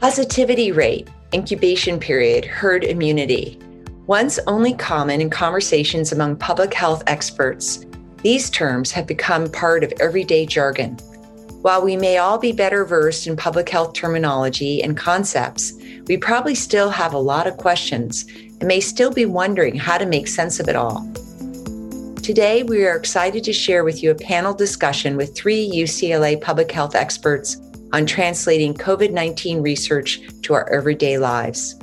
[0.00, 3.58] Positivity rate, incubation period, herd immunity.
[4.06, 7.86] Once only common in conversations among public health experts,
[8.22, 10.98] these terms have become part of everyday jargon.
[11.62, 15.72] While we may all be better versed in public health terminology and concepts,
[16.06, 20.04] we probably still have a lot of questions and may still be wondering how to
[20.04, 21.10] make sense of it all.
[22.22, 26.70] Today, we are excited to share with you a panel discussion with three UCLA public
[26.70, 27.56] health experts
[27.92, 31.74] on translating COVID 19 research to our everyday lives.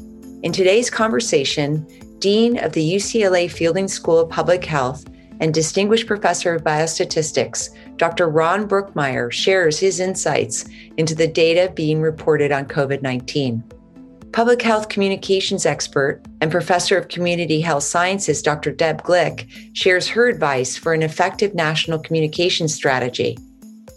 [0.44, 1.88] In today's conversation,
[2.20, 5.06] Dean of the UCLA Fielding School of Public Health
[5.40, 8.30] and Distinguished Professor of Biostatistics, Dr.
[8.30, 10.66] Ron Brookmeyer shares his insights
[10.98, 13.64] into the data being reported on COVID 19.
[14.32, 18.72] Public health communications expert and professor of community health sciences, Dr.
[18.72, 23.38] Deb Glik, shares her advice for an effective national communication strategy.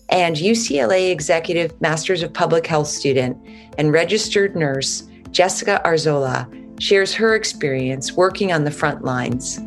[0.08, 3.36] And UCLA Executive Masters of Public Health student
[3.76, 6.46] and registered nurse, Jessica Arzola,
[6.80, 9.58] shares her experience working on the front lines.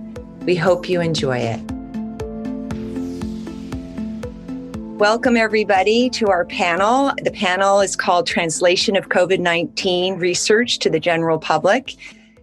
[0.45, 1.59] We hope you enjoy it.
[4.97, 7.11] Welcome, everybody, to our panel.
[7.21, 11.95] The panel is called Translation of COVID 19 Research to the General Public.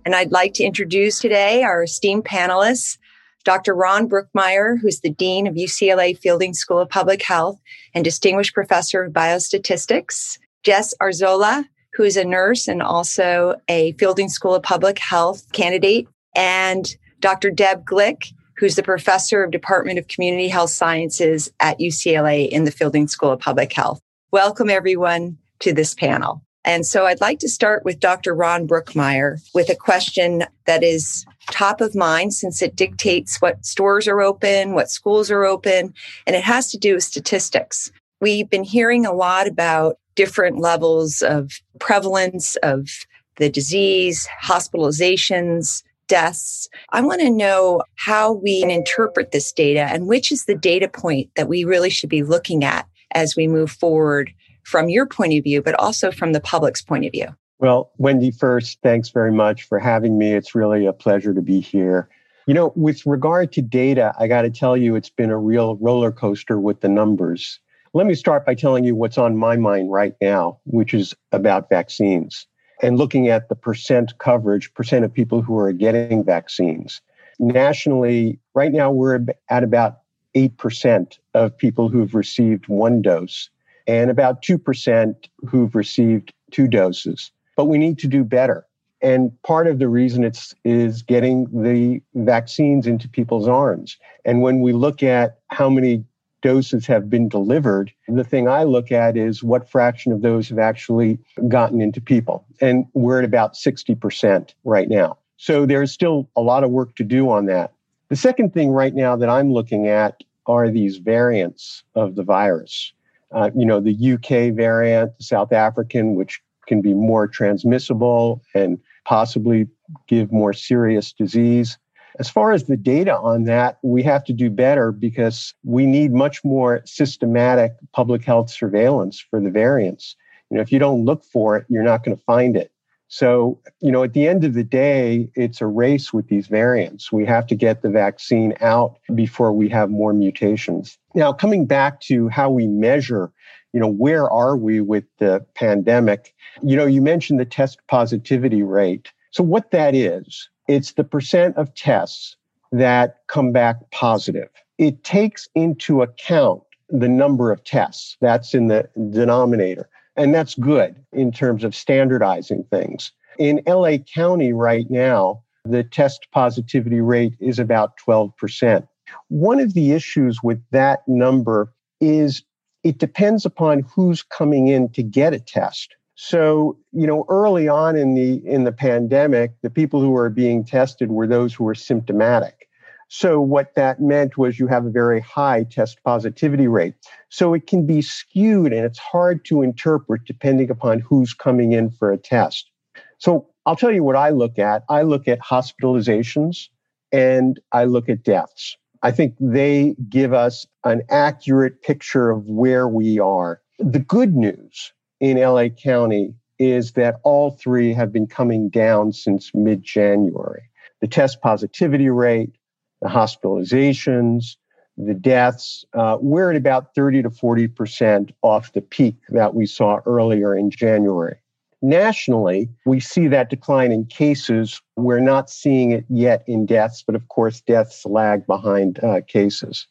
[0.05, 2.99] And I'd like to introduce today our esteemed panelists,
[3.47, 3.77] Dr.
[3.77, 7.61] Ron Brookmeyer, who's the Dean of UCLA Fielding School of Public Health
[7.95, 14.29] and Distinguished Professor of Biostatistics, Jess Arzola, who is a nurse and also a Fielding
[14.29, 17.51] School of Public Health candidate, and Dr.
[17.53, 22.73] Deb Glik, who's the professor of Department of Community Health Sciences at UCLA in the
[22.73, 24.01] Fielding School of Public Health.
[24.33, 26.43] Welcome everyone to this panel.
[26.67, 28.35] And so I'd like to start with Dr.
[28.35, 34.09] Ron Brookmeyer with a question that is top of mind since it dictates what stores
[34.09, 35.95] are open, what schools are open,
[36.27, 37.93] and it has to do with statistics.
[38.21, 42.89] We've been hearing a lot about different levels of prevalence of
[43.37, 46.69] the disease, hospitalizations, deaths.
[46.91, 51.31] I want to know how we interpret this data and which is the data point
[51.37, 54.33] that we really should be looking at as we move forward
[54.67, 57.29] from your point of view, but also from the public's point of view.
[57.61, 60.35] Well, Wendy, first, thanks very much for having me.
[60.35, 62.09] It's really a pleasure to be here.
[62.49, 65.77] You know, with regard to data, I got to tell you, it's been a real
[65.77, 67.61] roller coaster with the numbers.
[67.95, 71.69] Let me start by telling you what's on my mind right now, which is about
[71.69, 72.47] vaccines
[72.83, 77.01] and looking at the percent coverage, percent of people who are getting vaccines.
[77.39, 80.01] Nationally, right now we're at about
[80.35, 83.49] 8% of people who've received one dose
[83.87, 85.15] and about 2%
[85.49, 87.31] who've received two doses.
[87.57, 88.67] But we need to do better.
[89.03, 93.99] And part of the reason it's is getting the vaccines into people's arms.
[94.25, 96.05] And when we look at how many
[96.43, 100.59] doses have been delivered, the thing I look at is what fraction of those have
[100.59, 102.47] actually gotten into people.
[102.61, 105.19] And we're at about 60% right now.
[105.37, 107.73] So there's still a lot of work to do on that.
[108.09, 112.93] The second thing right now that I'm looking at are these variants of the virus.
[113.33, 118.79] Uh, you know, the UK variant, the South African, which can be more transmissible and
[119.05, 119.67] possibly
[120.09, 121.79] give more serious disease.
[122.19, 126.13] As far as the data on that, we have to do better because we need
[126.13, 130.17] much more systematic public health surveillance for the variants.
[130.51, 132.73] You know, if you don't look for it, you're not going to find it.
[133.09, 137.13] So, you know, at the end of the day, it's a race with these variants.
[137.13, 140.99] We have to get the vaccine out before we have more mutations.
[141.17, 143.33] Now, coming back to how we measure,
[143.73, 146.35] you know, where are we with the pandemic?
[146.63, 149.11] You know, you mentioned the test positivity rate.
[149.31, 152.37] So, what that is, it's the percent of tests
[152.71, 154.51] that come back positive.
[154.77, 159.89] It takes into account the number of tests that's in the denominator.
[160.17, 163.11] And that's good in terms of standardizing things.
[163.39, 168.87] In LA County right now, the test positivity rate is about 12%.
[169.29, 172.43] One of the issues with that number is
[172.85, 175.97] it depends upon who's coming in to get a test.
[176.15, 180.65] So, you know, early on in the in the pandemic, the people who were being
[180.65, 182.69] tested were those who were symptomatic.
[183.09, 186.95] So what that meant was you have a very high test positivity rate.
[187.29, 191.91] So it can be skewed and it's hard to interpret depending upon who's coming in
[191.91, 192.71] for a test.
[193.19, 194.85] So I'll tell you what I look at.
[194.89, 196.69] I look at hospitalizations
[197.13, 198.77] and I look at deaths.
[199.07, 203.61] I think they give us an accurate picture of where we are.
[203.79, 209.53] The good news in LA County is that all three have been coming down since
[209.55, 210.65] mid January.
[211.01, 212.57] The test positivity rate,
[213.01, 214.57] the hospitalizations,
[214.97, 220.01] the deaths, uh, we're at about 30 to 40% off the peak that we saw
[220.05, 221.37] earlier in January.
[221.83, 224.81] Nationally, we see that decline in cases.
[224.97, 229.87] We're not seeing it yet in deaths, but of course, deaths lag behind uh, cases.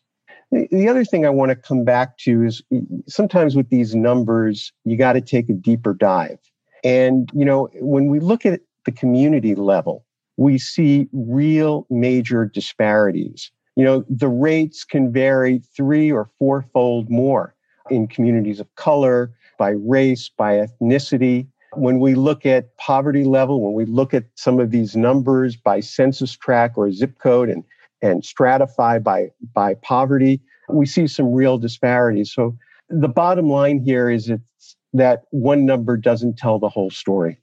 [0.52, 2.62] The other thing I want to come back to is
[3.08, 6.40] sometimes with these numbers, you got to take a deeper dive.
[6.84, 10.06] And, you know, when we look at the community level,
[10.38, 13.52] we see real major disparities.
[13.76, 17.56] You know, the rates can vary three or fourfold more
[17.90, 21.48] in communities of color, by race, by ethnicity.
[21.78, 25.80] When we look at poverty level, when we look at some of these numbers by
[25.80, 27.64] census tract or zip code and,
[28.02, 32.32] and stratify by, by poverty, we see some real disparities.
[32.34, 32.58] So
[32.90, 37.38] the bottom line here is it's that one number doesn't tell the whole story.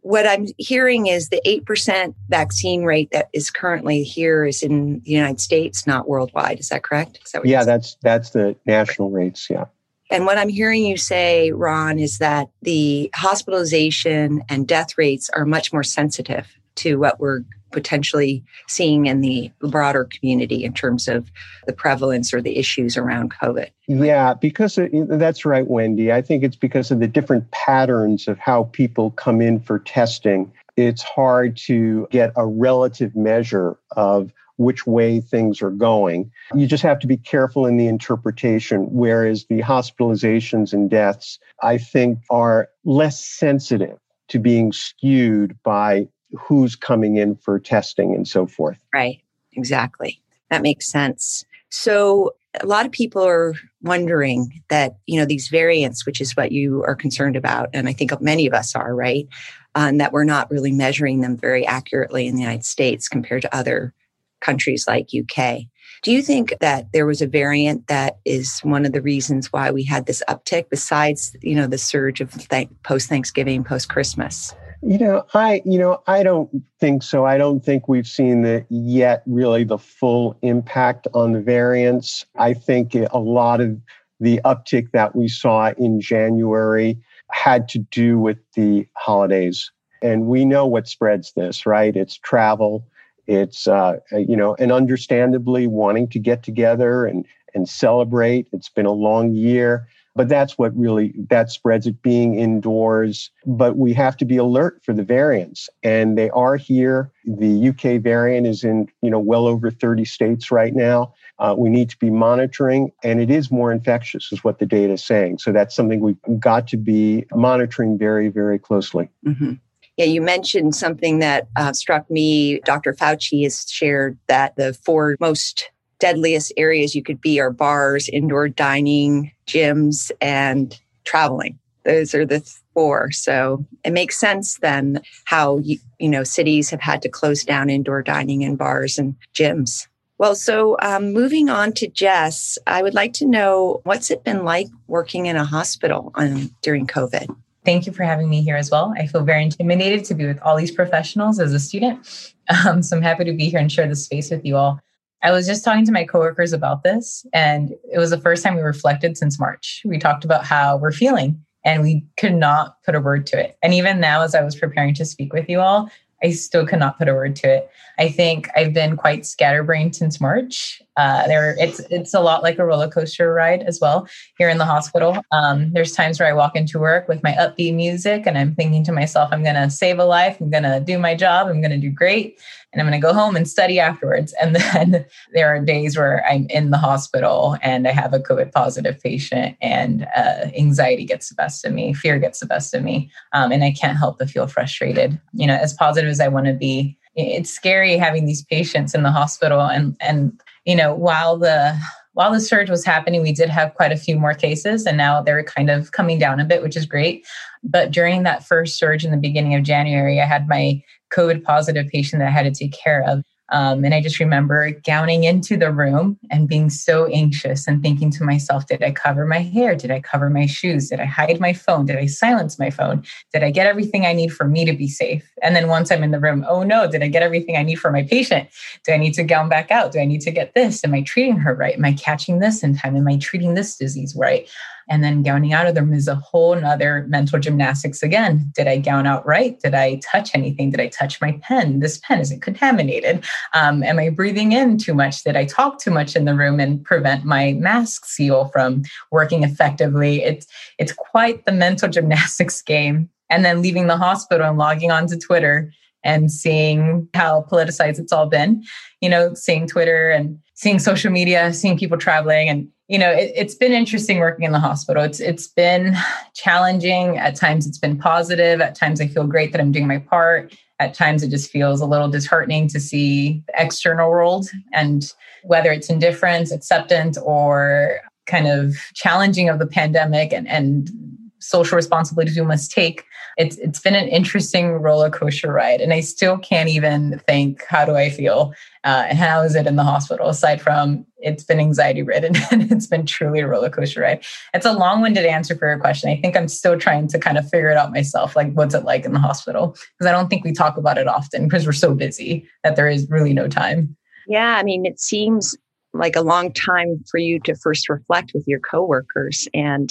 [0.00, 5.10] What I'm hearing is the 8% vaccine rate that is currently here is in the
[5.10, 6.60] United States, not worldwide.
[6.60, 7.18] Is that correct?
[7.24, 9.64] Is that yeah, that's that's the national rates, yeah.
[10.10, 15.44] And what I'm hearing you say, Ron, is that the hospitalization and death rates are
[15.44, 17.42] much more sensitive to what we're
[17.72, 21.30] potentially seeing in the broader community in terms of
[21.66, 23.68] the prevalence or the issues around COVID.
[23.88, 26.12] Yeah, because it, that's right, Wendy.
[26.12, 30.52] I think it's because of the different patterns of how people come in for testing.
[30.76, 36.30] It's hard to get a relative measure of which way things are going.
[36.54, 41.78] You just have to be careful in the interpretation, whereas the hospitalizations and deaths, I
[41.78, 43.98] think, are less sensitive
[44.28, 46.08] to being skewed by
[46.38, 48.78] who's coming in for testing and so forth.
[48.92, 49.22] Right,
[49.52, 50.20] exactly.
[50.50, 51.44] That makes sense.
[51.70, 56.52] So, a lot of people are wondering that, you know, these variants, which is what
[56.52, 59.28] you are concerned about, and I think many of us are, right?
[59.74, 63.54] And that we're not really measuring them very accurately in the United States compared to
[63.54, 63.92] other
[64.40, 65.62] countries like UK.
[66.02, 69.70] Do you think that there was a variant that is one of the reasons why
[69.70, 74.54] we had this uptick besides, you know, the surge of th- post Thanksgiving, post Christmas?
[74.82, 77.24] You know, I you know, I don't think so.
[77.24, 82.26] I don't think we've seen the yet really the full impact on the variants.
[82.36, 83.80] I think a lot of
[84.20, 86.98] the uptick that we saw in January
[87.30, 89.70] had to do with the holidays.
[90.02, 91.96] And we know what spreads this, right?
[91.96, 92.86] It's travel,
[93.26, 98.48] it's uh, you know, and understandably wanting to get together and and celebrate.
[98.52, 103.30] It's been a long year, but that's what really that spreads it being indoors.
[103.46, 107.10] But we have to be alert for the variants, and they are here.
[107.24, 111.14] The UK variant is in you know well over 30 states right now.
[111.38, 114.94] Uh, we need to be monitoring, and it is more infectious, is what the data
[114.94, 115.38] is saying.
[115.38, 119.10] So that's something we've got to be monitoring very, very closely.
[119.26, 119.54] Mm-hmm.
[119.96, 122.60] Yeah, you mentioned something that uh, struck me.
[122.60, 122.92] Dr.
[122.92, 128.48] Fauci has shared that the four most deadliest areas you could be are bars, indoor
[128.48, 131.58] dining, gyms, and traveling.
[131.84, 132.40] Those are the
[132.74, 133.10] four.
[133.10, 137.70] So it makes sense then how you, you know cities have had to close down
[137.70, 139.86] indoor dining and bars and gyms.
[140.18, 144.44] Well, so um, moving on to Jess, I would like to know what's it been
[144.44, 147.34] like working in a hospital um, during COVID.
[147.66, 148.94] Thank you for having me here as well.
[148.96, 152.32] I feel very intimidated to be with all these professionals as a student.
[152.64, 154.78] Um, so I'm happy to be here and share this space with you all.
[155.20, 158.54] I was just talking to my coworkers about this, and it was the first time
[158.54, 159.82] we reflected since March.
[159.84, 163.58] We talked about how we're feeling, and we could not put a word to it.
[163.64, 165.90] And even now, as I was preparing to speak with you all,
[166.22, 167.70] I still could not put a word to it.
[167.98, 170.80] I think I've been quite scatterbrained since March.
[170.96, 174.58] Uh, there, it's it's a lot like a roller coaster ride as well here in
[174.58, 175.22] the hospital.
[175.32, 178.84] Um, there's times where I walk into work with my upbeat music, and I'm thinking
[178.84, 180.40] to myself, "I'm going to save a life.
[180.40, 181.48] I'm going to do my job.
[181.48, 182.38] I'm going to do great."
[182.76, 184.34] and I'm going to go home and study afterwards.
[184.38, 188.52] And then there are days where I'm in the hospital and I have a COVID
[188.52, 192.82] positive patient, and uh, anxiety gets the best of me, fear gets the best of
[192.82, 195.18] me, um, and I can't help but feel frustrated.
[195.32, 199.02] You know, as positive as I want to be, it's scary having these patients in
[199.02, 201.78] the hospital, and and you know, while the
[202.14, 205.22] while the surge was happening, we did have quite a few more cases, and now
[205.22, 207.26] they're kind of coming down a bit, which is great.
[207.62, 210.82] But during that first surge in the beginning of January, I had my
[211.12, 213.22] COVID positive patient that I had to take care of.
[213.50, 218.10] Um, and I just remember gowning into the room and being so anxious and thinking
[218.12, 219.76] to myself, did I cover my hair?
[219.76, 220.88] Did I cover my shoes?
[220.88, 221.86] Did I hide my phone?
[221.86, 223.04] Did I silence my phone?
[223.32, 225.30] Did I get everything I need for me to be safe?
[225.42, 227.76] And then once I'm in the room, oh no, did I get everything I need
[227.76, 228.48] for my patient?
[228.84, 229.92] Do I need to gown back out?
[229.92, 230.84] Do I need to get this?
[230.84, 231.76] Am I treating her right?
[231.76, 232.96] Am I catching this in time?
[232.96, 234.48] Am I treating this disease right?
[234.88, 238.50] And then gowning out of them is a whole nother mental gymnastics again.
[238.54, 239.58] Did I gown out right?
[239.60, 240.70] Did I touch anything?
[240.70, 241.80] Did I touch my pen?
[241.80, 243.24] This pen, is it contaminated?
[243.52, 245.24] Um, am I breathing in too much?
[245.24, 249.42] Did I talk too much in the room and prevent my mask seal from working
[249.42, 250.22] effectively?
[250.22, 250.46] It's,
[250.78, 255.72] it's quite the mental gymnastics game and then leaving the hospital and logging onto Twitter
[256.04, 258.62] and seeing how politicized it's all been,
[259.00, 263.36] you know, seeing Twitter and seeing social media, seeing people traveling and you know, it,
[263.36, 265.02] has been interesting working in the hospital.
[265.02, 265.96] It's it's been
[266.34, 267.18] challenging.
[267.18, 268.60] At times it's been positive.
[268.60, 270.54] At times I feel great that I'm doing my part.
[270.78, 275.12] At times it just feels a little disheartening to see the external world and
[275.42, 280.90] whether it's indifference, acceptance, or kind of challenging of the pandemic and, and
[281.38, 283.04] social responsibilities we must take.
[283.36, 287.84] It's it's been an interesting roller coaster ride, and I still can't even think how
[287.84, 290.28] do I feel uh, and how is it in the hospital.
[290.28, 294.24] Aside from it's been anxiety ridden and it's been truly a roller coaster ride.
[294.54, 296.10] It's a long winded answer for your question.
[296.10, 298.36] I think I'm still trying to kind of figure it out myself.
[298.36, 299.76] Like what's it like in the hospital?
[299.98, 302.88] Because I don't think we talk about it often because we're so busy that there
[302.88, 303.96] is really no time.
[304.26, 305.56] Yeah, I mean, it seems
[305.92, 309.90] like a long time for you to first reflect with your coworkers and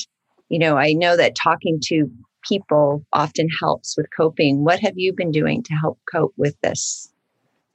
[0.50, 2.10] you know, I know that talking to
[2.48, 4.64] people often helps with coping.
[4.64, 7.12] What have you been doing to help cope with this?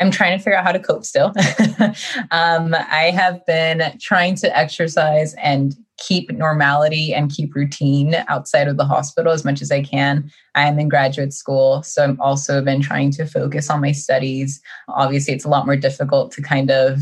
[0.01, 1.27] I'm trying to figure out how to cope still.
[2.31, 8.79] um, I have been trying to exercise and keep normality and keep routine outside of
[8.79, 10.31] the hospital as much as I can.
[10.55, 14.63] I am in graduate school, so I'm also been trying to focus on my studies.
[14.89, 16.99] Obviously, it's a lot more difficult to kind of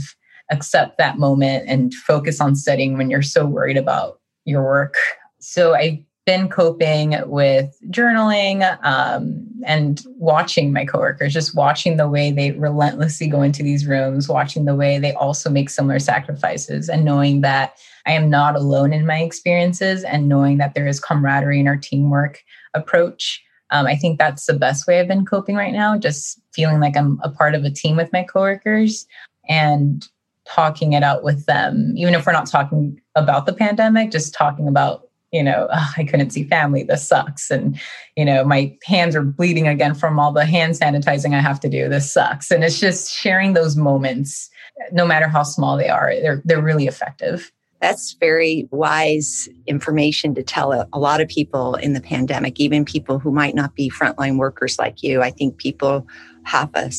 [0.51, 4.97] accept that moment and focus on studying when you're so worried about your work
[5.41, 5.99] so I've
[6.29, 13.29] been coping with journaling um, and watching my coworkers, just watching the way they relentlessly
[13.29, 17.79] go into these rooms, watching the way they also make similar sacrifices, and knowing that
[18.05, 21.79] I am not alone in my experiences, and knowing that there is camaraderie in our
[21.79, 22.45] teamwork
[22.75, 23.43] approach.
[23.71, 26.95] Um, I think that's the best way I've been coping right now, just feeling like
[26.95, 29.07] I'm a part of a team with my coworkers
[29.49, 30.07] and
[30.47, 34.69] talking it out with them, even if we're not talking about the pandemic, just talking
[34.69, 36.83] about you know, oh, I couldn't see family.
[36.83, 37.51] This sucks.
[37.51, 37.81] And,
[38.17, 41.69] you know, my hands are bleeding again from all the hand sanitizing I have to
[41.69, 41.89] do.
[41.89, 42.51] This sucks.
[42.51, 44.51] And it's just sharing those moments,
[44.93, 47.53] no matter how small they are, they're, they're really effective.
[47.81, 52.85] That's very wise information to tell a, a lot of people in the pandemic, even
[52.85, 55.23] people who might not be frontline workers like you.
[55.23, 56.07] I think people
[56.43, 56.91] have a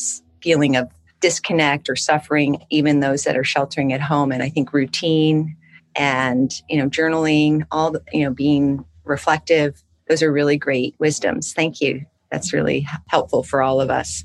[0.42, 0.88] feeling of
[1.20, 4.32] disconnect or suffering, even those that are sheltering at home.
[4.32, 5.54] And I think routine
[5.96, 11.52] and you know journaling all the, you know being reflective those are really great wisdoms.
[11.52, 12.04] Thank you.
[12.32, 14.24] That's really helpful for all of us.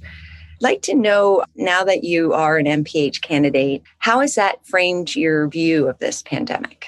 [0.60, 5.48] Like to know now that you are an mph candidate how has that framed your
[5.48, 6.88] view of this pandemic?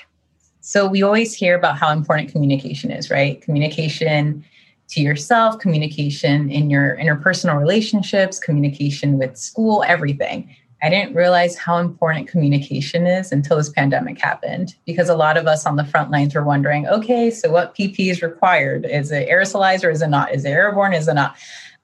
[0.61, 3.39] So we always hear about how important communication is right?
[3.41, 4.43] Communication
[4.89, 10.49] to yourself communication in your interpersonal relationships communication with school everything
[10.81, 15.47] I didn't realize how important communication is until this pandemic happened because a lot of
[15.47, 18.85] us on the front lines were wondering, okay, so what PP is required?
[18.85, 20.33] Is it aerosolized or is it not?
[20.33, 20.93] Is it airborne?
[20.93, 21.35] Is it not?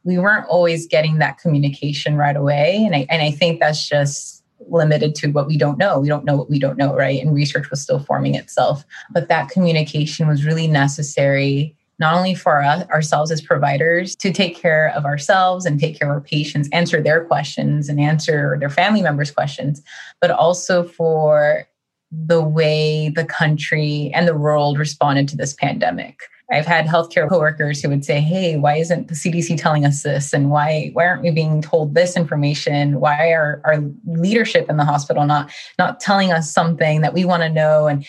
[0.04, 2.84] We weren't always getting that communication right away.
[2.86, 6.00] And I, and I think that's just limited to what we don't know.
[6.00, 7.22] We don't know what we don't know, right?
[7.22, 8.86] And research was still forming itself.
[9.12, 14.58] But that communication was really necessary not only for us, ourselves as providers to take
[14.58, 18.70] care of ourselves and take care of our patients, answer their questions and answer their
[18.70, 19.82] family members' questions,
[20.20, 21.66] but also for
[22.12, 26.20] the way the country and the world responded to this pandemic.
[26.52, 30.34] I've had healthcare coworkers who would say, "Hey, why isn't the CDC telling us this?
[30.34, 33.00] And why why aren't we being told this information?
[33.00, 37.44] Why are our leadership in the hospital not not telling us something that we want
[37.44, 38.06] to know?" And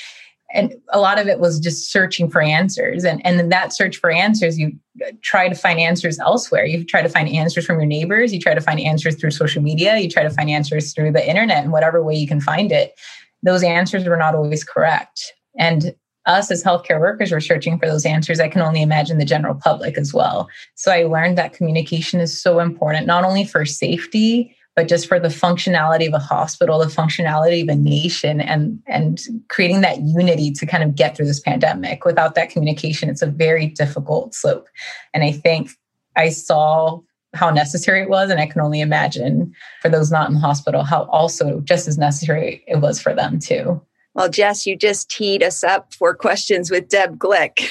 [0.54, 3.04] and a lot of it was just searching for answers.
[3.04, 4.72] And and in that search for answers you
[5.04, 6.64] uh, try to find answers elsewhere.
[6.64, 8.32] You try to find answers from your neighbors.
[8.32, 9.98] You try to find answers through social media.
[9.98, 12.98] You try to find answers through the internet in whatever way you can find it.
[13.42, 15.34] Those answers were not always correct.
[15.58, 15.94] And
[16.26, 18.40] us as healthcare workers were searching for those answers.
[18.40, 20.48] I can only imagine the general public as well.
[20.74, 25.20] So i learned that communication is so important not only for safety but just for
[25.20, 30.50] the functionality of a hospital, the functionality of a nation, and and creating that unity
[30.52, 32.04] to kind of get through this pandemic.
[32.04, 34.68] Without that communication, it's a very difficult slope.
[35.12, 35.70] And I think
[36.16, 37.00] I saw
[37.34, 40.82] how necessary it was, and I can only imagine for those not in the hospital
[40.82, 43.80] how also just as necessary it was for them too.
[44.14, 47.68] Well, Jess, you just teed us up for questions with Deb Glik.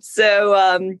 [0.02, 0.98] so, um,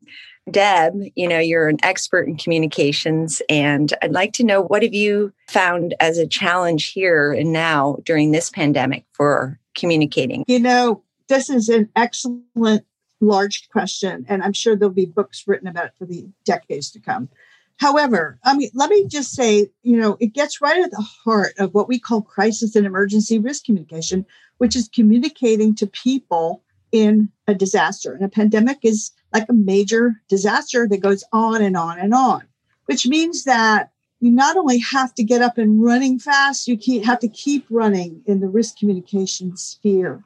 [0.50, 4.94] Deb, you know, you're an expert in communications, and I'd like to know what have
[4.94, 10.44] you found as a challenge here and now during this pandemic for communicating?
[10.48, 12.84] You know, this is an excellent
[13.20, 17.00] large question, and I'm sure there'll be books written about it for the decades to
[17.00, 17.28] come.
[17.76, 21.54] However, I mean, let me just say, you know, it gets right at the heart
[21.58, 24.26] of what we call crisis and emergency risk communication,
[24.58, 28.12] which is communicating to people in a disaster.
[28.12, 32.42] And a pandemic is like a major disaster that goes on and on and on,
[32.86, 37.04] which means that you not only have to get up and running fast, you keep,
[37.04, 40.24] have to keep running in the risk communication sphere.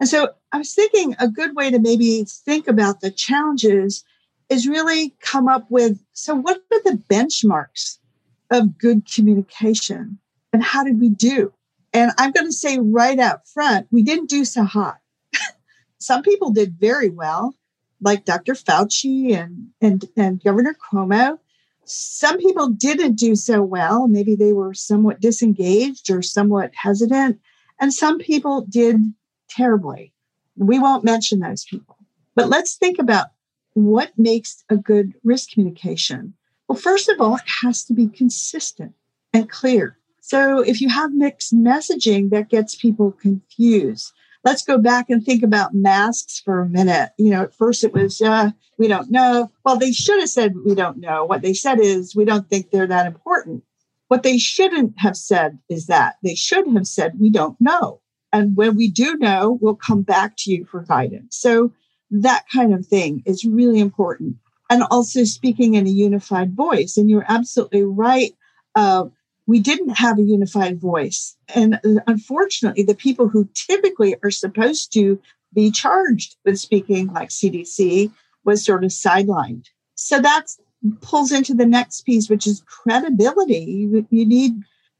[0.00, 4.04] And so I was thinking a good way to maybe think about the challenges
[4.48, 7.98] is really come up with so what are the benchmarks
[8.50, 10.18] of good communication
[10.52, 11.52] and how did we do?
[11.92, 14.98] And I'm going to say right out front, we didn't do so hot.
[15.98, 17.54] Some people did very well,
[18.00, 18.54] like Dr.
[18.54, 21.38] Fauci and, and, and Governor Cuomo.
[21.84, 24.08] Some people didn't do so well.
[24.08, 27.40] Maybe they were somewhat disengaged or somewhat hesitant.
[27.80, 28.96] And some people did
[29.48, 30.12] terribly.
[30.56, 31.96] We won't mention those people.
[32.34, 33.28] But let's think about
[33.74, 36.34] what makes a good risk communication.
[36.68, 38.94] Well, first of all, it has to be consistent
[39.32, 39.96] and clear.
[40.20, 44.12] So if you have mixed messaging, that gets people confused.
[44.44, 47.10] Let's go back and think about masks for a minute.
[47.18, 49.50] You know, at first it was, uh, we don't know.
[49.64, 51.24] Well, they should have said, we don't know.
[51.24, 53.64] What they said is, we don't think they're that important.
[54.06, 58.00] What they shouldn't have said is that they should have said, we don't know.
[58.32, 61.36] And when we do know, we'll come back to you for guidance.
[61.36, 61.72] So
[62.10, 64.36] that kind of thing is really important.
[64.70, 66.96] And also speaking in a unified voice.
[66.96, 68.32] And you're absolutely right.
[68.74, 69.06] Uh,
[69.48, 71.34] we didn't have a unified voice.
[71.54, 75.20] And uh, unfortunately, the people who typically are supposed to
[75.54, 78.12] be charged with speaking like CDC
[78.44, 79.64] was sort of sidelined.
[79.94, 80.48] So that
[81.00, 83.88] pulls into the next piece, which is credibility.
[83.90, 84.52] You, you need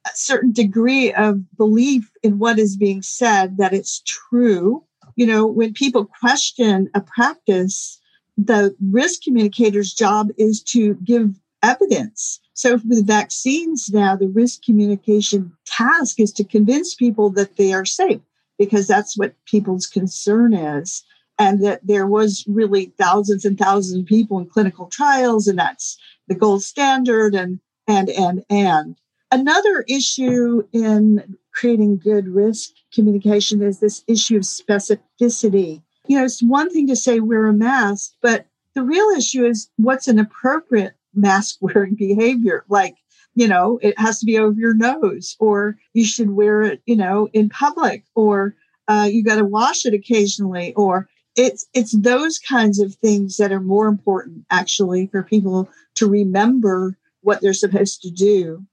[0.07, 4.83] a certain degree of belief in what is being said, that it's true.
[5.15, 8.01] You know, when people question a practice,
[8.39, 12.41] the risk communicator's job is to give evidence.
[12.59, 17.85] So with vaccines now, the risk communication task is to convince people that they are
[17.85, 18.21] safe
[18.59, 21.05] because that's what people's concern is.
[21.39, 25.97] And that there was really thousands and thousands of people in clinical trials, and that's
[26.27, 28.97] the gold standard and and and and.
[29.31, 35.81] Another issue in creating good risk communication is this issue of specificity.
[36.09, 39.71] You know, it's one thing to say wear a mask, but the real issue is
[39.77, 42.65] what's an appropriate mask wearing behavior.
[42.69, 42.97] Like,
[43.35, 46.97] you know, it has to be over your nose, or you should wear it, you
[46.97, 48.55] know, in public, or
[48.89, 53.53] uh, you got to wash it occasionally, or it's it's those kinds of things that
[53.53, 58.67] are more important actually for people to remember what they're supposed to do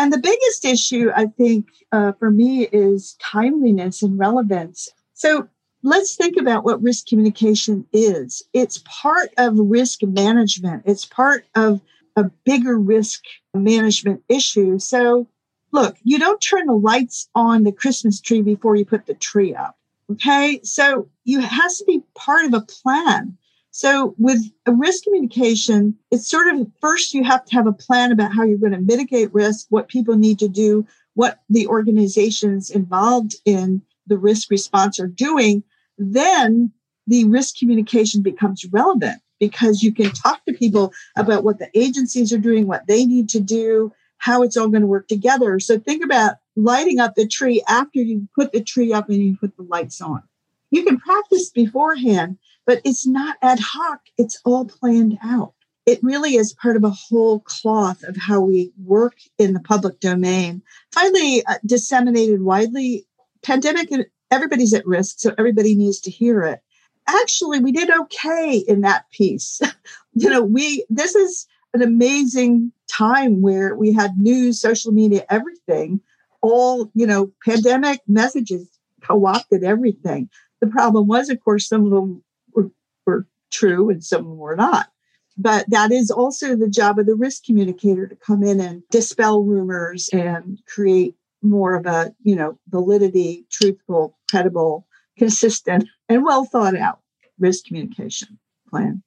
[0.00, 4.88] and the biggest issue, I think, uh, for me is timeliness and relevance.
[5.12, 5.48] So
[5.82, 8.42] let's think about what risk communication is.
[8.52, 11.80] It's part of risk management, it's part of
[12.16, 13.22] a bigger risk
[13.54, 14.78] management issue.
[14.78, 15.26] So,
[15.72, 19.54] look, you don't turn the lights on the Christmas tree before you put the tree
[19.54, 19.76] up.
[20.10, 20.60] Okay.
[20.64, 23.36] So, you has to be part of a plan.
[23.70, 28.10] So with a risk communication, it's sort of first you have to have a plan
[28.10, 32.70] about how you're going to mitigate risk, what people need to do, what the organizations
[32.70, 35.62] involved in the risk response are doing.
[35.96, 36.72] Then
[37.06, 42.32] the risk communication becomes relevant because you can talk to people about what the agencies
[42.32, 45.58] are doing, what they need to do, how it's all going to work together.
[45.58, 49.36] So think about lighting up the tree after you put the tree up and you
[49.38, 50.22] put the lights on.
[50.70, 55.54] You can practice beforehand, but it's not ad hoc, it's all planned out.
[55.86, 59.98] It really is part of a whole cloth of how we work in the public
[59.98, 60.62] domain.
[60.92, 63.06] Finally, uh, disseminated widely,
[63.42, 66.60] pandemic, and everybody's at risk, so everybody needs to hear it.
[67.06, 69.60] Actually, we did okay in that piece.
[70.14, 76.00] you know, we, this is an amazing time where we had news, social media, everything,
[76.42, 78.68] all, you know, pandemic messages
[79.02, 80.28] co opted everything.
[80.60, 82.22] The problem was, of course, some of them
[82.52, 82.70] were,
[83.06, 84.88] were true and some of them were not.
[85.36, 89.42] But that is also the job of the risk communicator to come in and dispel
[89.42, 94.86] rumors and create more of a, you know, validity, truthful, credible,
[95.18, 97.00] consistent, and well thought out
[97.38, 99.02] risk communication plan.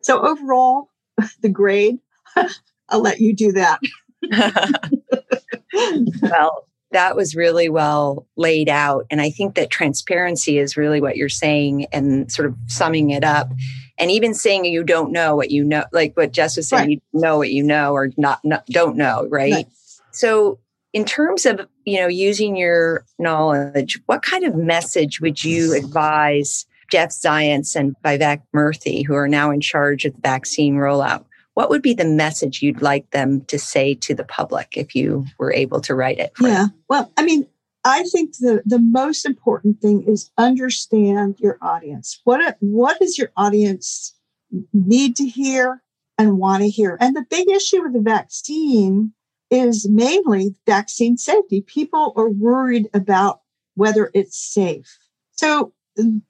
[0.00, 0.90] So overall,
[1.42, 1.98] the grade,
[2.88, 3.80] I'll let you do that.
[6.22, 9.06] well, that was really well laid out.
[9.10, 13.24] And I think that transparency is really what you're saying and sort of summing it
[13.24, 13.50] up.
[13.98, 17.02] And even saying you don't know what you know, like what Jess was saying, right.
[17.12, 19.52] you know what you know or not, not don't know, right?
[19.52, 19.66] right?
[20.12, 20.58] So
[20.96, 26.64] in terms of, you know, using your knowledge, what kind of message would you advise
[26.90, 31.24] Jeff Zients and Vivek Murthy, who are now in charge of the vaccine rollout?
[31.52, 35.24] what would be the message you'd like them to say to the public if you
[35.38, 36.30] were able to write it?
[36.38, 36.48] yeah.
[36.48, 36.74] Them?
[36.90, 37.46] Well, I mean,
[37.82, 42.20] I think the, the most important thing is understand your audience.
[42.24, 44.14] What what does your audience
[44.74, 45.82] need to hear
[46.18, 46.96] and want to hear.
[47.00, 49.12] And the big issue with the vaccine
[49.50, 51.60] is mainly vaccine safety.
[51.60, 53.40] People are worried about
[53.74, 54.98] whether it's safe.
[55.32, 56.22] So mm,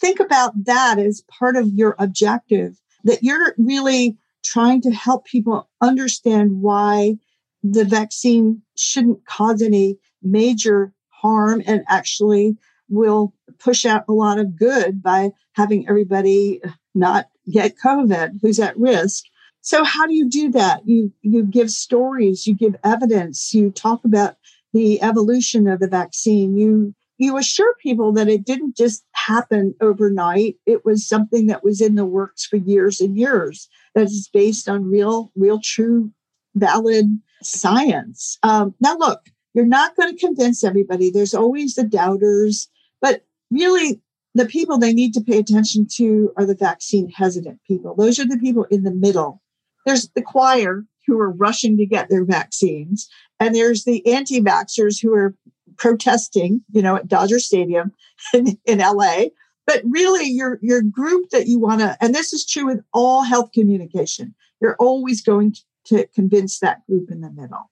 [0.00, 5.68] think about that as part of your objective that you're really trying to help people
[5.80, 7.16] understand why
[7.62, 12.56] the vaccine shouldn't cause any major harm and actually
[12.88, 16.60] will push out a lot of good by having everybody
[16.94, 19.24] not get COVID who's at risk.
[19.66, 20.86] So how do you do that?
[20.86, 24.36] You you give stories, you give evidence, you talk about
[24.72, 26.56] the evolution of the vaccine.
[26.56, 30.54] You you assure people that it didn't just happen overnight.
[30.66, 33.68] It was something that was in the works for years and years.
[33.96, 36.12] That is based on real, real, true,
[36.54, 37.06] valid
[37.42, 38.38] science.
[38.44, 41.10] Um, now, look, you're not going to convince everybody.
[41.10, 42.68] There's always the doubters,
[43.02, 44.00] but really,
[44.32, 47.96] the people they need to pay attention to are the vaccine hesitant people.
[47.96, 49.42] Those are the people in the middle.
[49.86, 53.08] There's the choir who are rushing to get their vaccines,
[53.40, 55.34] and there's the anti vaxxers who are
[55.78, 57.92] protesting, you know, at Dodger Stadium
[58.34, 59.26] in, in LA.
[59.66, 63.22] But really, your your group that you want to, and this is true with all
[63.22, 65.54] health communication, you're always going
[65.86, 67.70] to convince that group in the middle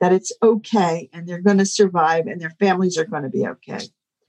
[0.00, 3.46] that it's okay and they're going to survive and their families are going to be
[3.46, 3.80] okay.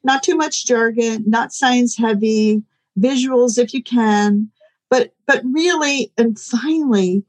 [0.03, 2.63] Not too much jargon, not science heavy,
[2.99, 4.49] visuals if you can,
[4.91, 7.23] but but really and finally,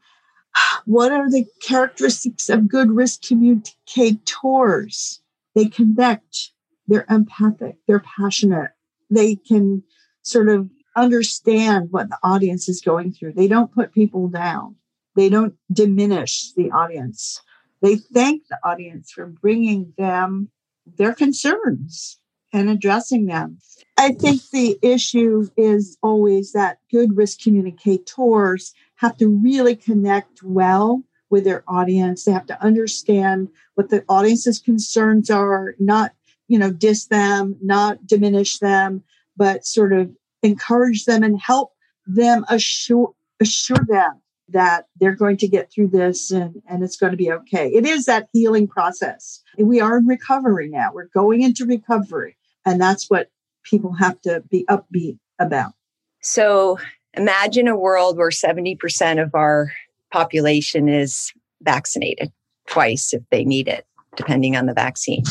[0.85, 5.22] what are the characteristics of good risk communicators?
[5.55, 6.51] They connect,
[6.88, 8.72] they're empathic, they're passionate,
[9.11, 9.83] they can
[10.22, 13.33] sort of understand what the audience is going through.
[13.33, 14.77] They don't put people down,
[15.16, 17.40] they don't diminish the audience.
[17.81, 20.51] They thank the audience for bringing them
[20.87, 22.20] their concerns
[22.53, 23.59] and addressing them.
[23.99, 31.05] I think the issue is always that good risk communicators have to really connect well
[31.31, 32.25] with their audience.
[32.25, 36.12] They have to understand what the audience's concerns are, not,
[36.49, 39.03] you know, diss them, not diminish them,
[39.37, 40.11] but sort of
[40.43, 41.73] encourage them and help
[42.07, 47.11] them assure assure them that they're going to get through this and, and it's going
[47.11, 47.69] to be okay.
[47.69, 49.43] It is that healing process.
[49.59, 50.91] We are in recovery now.
[50.93, 52.37] We're going into recovery.
[52.64, 53.29] And that's what
[53.64, 55.72] people have to be upbeat about.
[56.20, 56.79] So
[57.14, 59.72] imagine a world where 70% of our
[60.12, 62.31] population is vaccinated
[62.68, 65.25] twice if they need it, depending on the vaccine.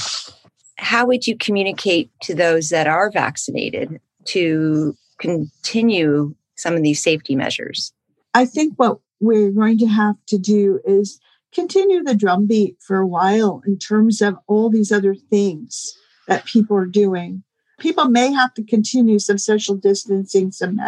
[0.78, 7.36] How would you communicate to those that are vaccinated to continue some of these safety
[7.36, 7.94] measures?
[8.34, 11.20] I think what we're going to have to do is
[11.54, 15.96] continue the drumbeat for a while in terms of all these other things
[16.32, 17.44] that people are doing.
[17.78, 20.80] People may have to continue some social distancing, some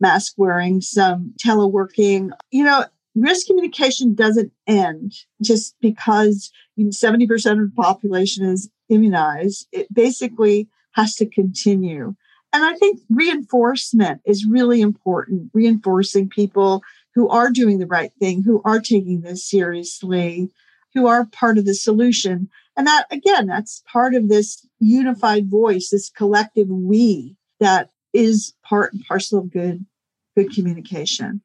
[0.00, 2.30] mask wearing, some teleworking.
[2.50, 9.66] You know, risk communication doesn't end just because 70% of the population is immunized.
[9.72, 12.14] It basically has to continue.
[12.52, 16.82] And I think reinforcement is really important, reinforcing people
[17.14, 20.50] who are doing the right thing, who are taking this seriously,
[20.92, 22.50] who are part of the solution.
[22.76, 28.92] And that, again, that's part of this unified voice, this collective we that is part
[28.92, 29.84] and parcel of good,
[30.36, 31.42] good communication.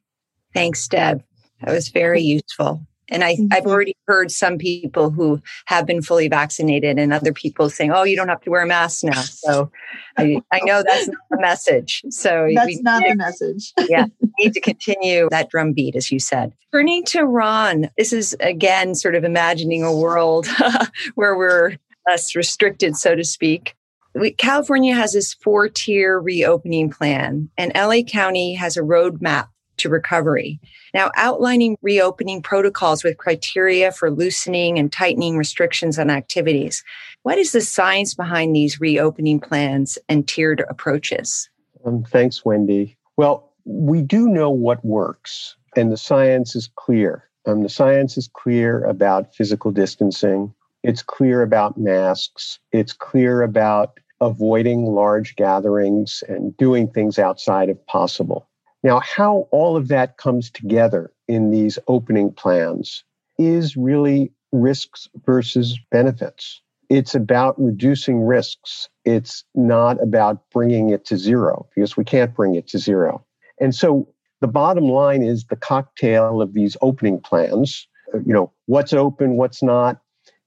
[0.54, 1.24] Thanks, Deb.
[1.62, 2.87] That was very useful.
[3.10, 3.70] And I, I've mm-hmm.
[3.70, 8.16] already heard some people who have been fully vaccinated and other people saying, oh, you
[8.16, 9.22] don't have to wear a mask now.
[9.22, 9.72] So
[10.18, 12.04] I, I know that's not the message.
[12.10, 13.74] So that's not the message.
[13.90, 14.06] yeah,
[14.40, 16.54] need to continue that drumbeat, as you said.
[16.74, 20.48] Turning to Ron, this is again sort of imagining a world
[21.16, 23.76] where we're less restricted, so to speak.
[24.14, 29.90] We, California has this four tier reopening plan, and LA County has a roadmap to
[29.90, 30.60] recovery.
[30.94, 36.84] Now, outlining reopening protocols with criteria for loosening and tightening restrictions on activities.
[37.24, 41.50] What is the science behind these reopening plans and tiered approaches?
[41.86, 42.98] Um, thanks, Wendy.
[43.18, 47.30] Well, we do know what works, and the science is clear.
[47.46, 50.54] Um, the science is clear about physical distancing.
[50.84, 52.60] It's clear about masks.
[52.72, 58.48] It's clear about avoiding large gatherings and doing things outside if possible.
[58.88, 63.04] Now, how all of that comes together in these opening plans
[63.38, 66.62] is really risks versus benefits.
[66.88, 68.88] It's about reducing risks.
[69.04, 73.26] It's not about bringing it to zero because we can't bring it to zero.
[73.60, 74.08] And so
[74.40, 79.36] the bottom line is the cocktail of these opening plans, uh, you know, what's open,
[79.36, 80.00] what's not.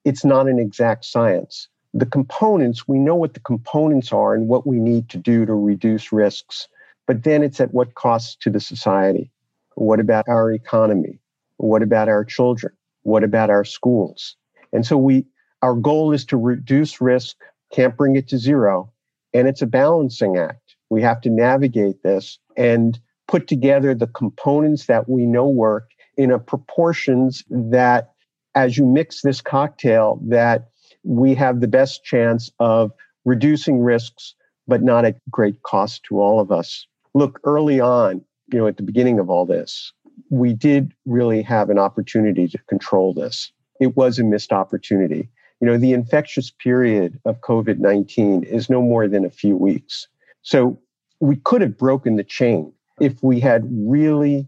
[0.07, 1.69] It's not an exact science.
[1.93, 5.53] The components, we know what the components are and what we need to do to
[5.53, 6.69] reduce risks
[7.11, 9.33] but then it's at what cost to the society?
[9.75, 11.19] What about our economy?
[11.57, 12.73] What about our children?
[13.03, 14.37] What about our schools?
[14.73, 15.27] And so we,
[15.61, 17.35] our goal is to reduce risk,
[17.73, 18.93] can't bring it to zero.
[19.35, 20.77] And it's a balancing act.
[20.89, 22.97] We have to navigate this and
[23.27, 28.13] put together the components that we know work in a proportions that
[28.55, 30.69] as you mix this cocktail that
[31.03, 32.93] we have the best chance of
[33.25, 34.37] reducing risks
[34.69, 38.77] but not at great cost to all of us look early on you know at
[38.77, 39.93] the beginning of all this
[40.31, 45.29] we did really have an opportunity to control this it was a missed opportunity
[45.61, 50.07] you know the infectious period of covid-19 is no more than a few weeks
[50.43, 50.79] so
[51.21, 54.47] we could have broken the chain if we had really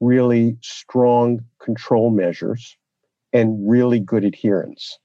[0.00, 2.76] really strong control measures
[3.32, 4.98] and really good adherence.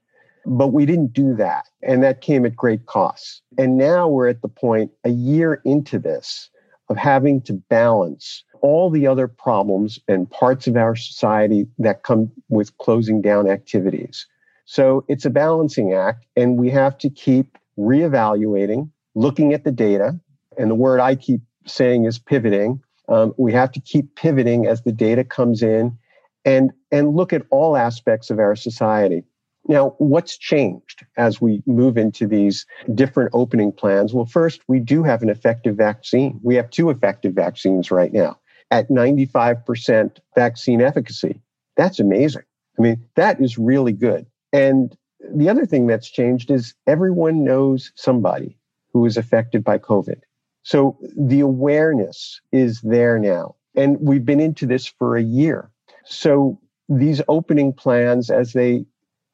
[0.45, 1.65] But we didn't do that.
[1.83, 3.41] And that came at great cost.
[3.57, 6.49] And now we're at the point a year into this
[6.89, 12.31] of having to balance all the other problems and parts of our society that come
[12.49, 14.27] with closing down activities.
[14.65, 20.19] So it's a balancing act, and we have to keep reevaluating, looking at the data.
[20.57, 24.81] And the word I keep saying is pivoting um, we have to keep pivoting as
[24.81, 25.97] the data comes in
[26.43, 29.23] and, and look at all aspects of our society.
[29.67, 34.13] Now, what's changed as we move into these different opening plans?
[34.13, 36.39] Well, first, we do have an effective vaccine.
[36.43, 38.37] We have two effective vaccines right now
[38.71, 41.41] at 95% vaccine efficacy.
[41.77, 42.43] That's amazing.
[42.77, 44.25] I mean, that is really good.
[44.53, 44.95] And
[45.33, 48.57] the other thing that's changed is everyone knows somebody
[48.93, 50.21] who is affected by COVID.
[50.63, 53.55] So the awareness is there now.
[53.75, 55.69] And we've been into this for a year.
[56.05, 58.85] So these opening plans as they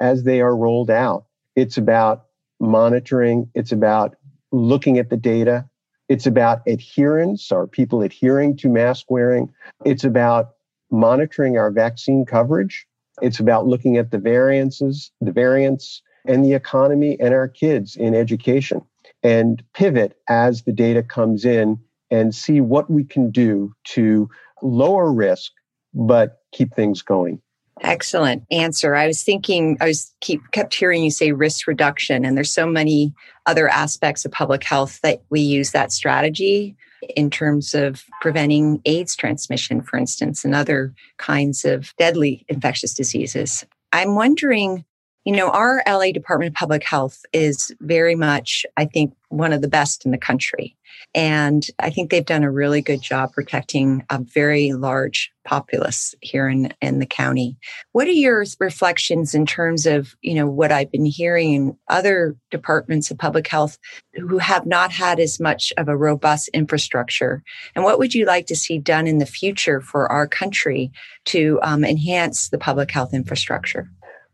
[0.02, 2.26] as they are rolled out, it's about
[2.60, 4.16] monitoring, it's about
[4.52, 5.70] looking at the data,
[6.10, 9.54] it's about adherence, are people adhering to mask wearing?
[9.86, 10.56] It's about
[10.92, 12.86] monitoring our vaccine coverage.
[13.22, 18.14] It's about looking at the variances, the variants, and the economy and our kids in
[18.14, 18.82] education
[19.24, 24.30] and pivot as the data comes in and see what we can do to
[24.62, 25.52] lower risk
[25.94, 27.42] but keep things going
[27.82, 28.96] excellent answer.
[28.96, 32.66] I was thinking i was keep kept hearing you say risk reduction and there's so
[32.66, 33.14] many
[33.46, 36.76] other aspects of public health that we use that strategy
[37.16, 43.66] in terms of preventing aids transmission for instance and other kinds of deadly infectious diseases.
[43.92, 44.86] I'm wondering
[45.26, 49.62] you know, our LA Department of Public Health is very much, I think, one of
[49.62, 50.76] the best in the country.
[51.14, 56.48] And I think they've done a really good job protecting a very large populace here
[56.48, 57.58] in, in the county.
[57.92, 62.36] What are your reflections in terms of, you know, what I've been hearing in other
[62.50, 63.78] departments of public health
[64.14, 67.44] who have not had as much of a robust infrastructure?
[67.76, 70.92] And what would you like to see done in the future for our country
[71.26, 73.90] to um, enhance the public health infrastructure?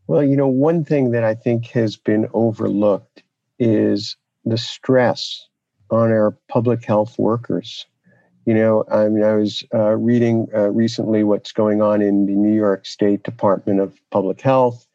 [0.08, 3.24] Well, you know, one thing that I think has been overlooked
[3.60, 4.15] is
[4.46, 5.48] the stress
[5.91, 7.86] on our public health workers.
[8.46, 12.34] You know, I mean, I was uh, reading uh, recently what's going on in the
[12.34, 14.88] New York State Department of Public Health,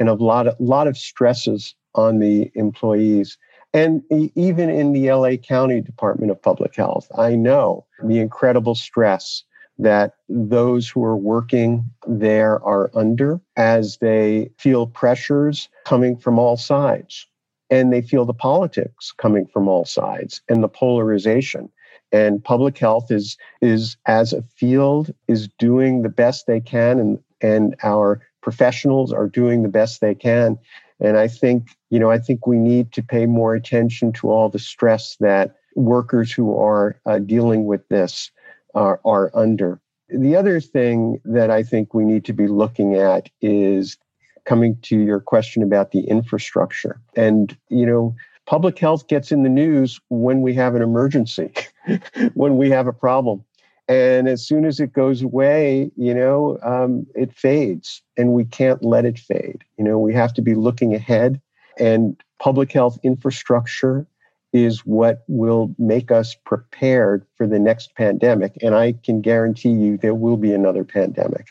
[0.00, 3.36] and a lot of lot of stresses on the employees,
[3.74, 7.10] and even in the LA County Department of Public Health.
[7.18, 9.44] I know the incredible stress
[9.78, 16.56] that those who are working there are under as they feel pressures coming from all
[16.56, 17.26] sides.
[17.70, 21.70] And they feel the politics coming from all sides and the polarization.
[22.12, 27.18] And public health is, is as a field, is doing the best they can, and,
[27.40, 30.58] and our professionals are doing the best they can.
[31.00, 34.48] And I think, you know, I think we need to pay more attention to all
[34.48, 38.30] the stress that workers who are uh, dealing with this
[38.74, 39.80] are, are under.
[40.08, 43.96] The other thing that I think we need to be looking at is
[44.44, 47.00] coming to your question about the infrastructure.
[47.16, 48.14] And, you know,
[48.46, 51.52] public health gets in the news when we have an emergency,
[52.34, 53.44] when we have a problem.
[53.88, 58.82] And as soon as it goes away, you know, um, it fades and we can't
[58.82, 59.62] let it fade.
[59.78, 61.40] You know, we have to be looking ahead
[61.78, 64.06] and public health infrastructure
[64.54, 68.56] is what will make us prepared for the next pandemic.
[68.62, 71.48] And I can guarantee you there will be another pandemic.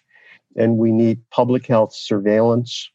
[0.55, 2.89] And we need public health surveillance,